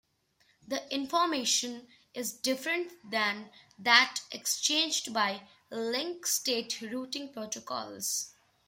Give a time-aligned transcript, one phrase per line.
[0.67, 8.33] The information is different than that exchanged by link-state routing protocols.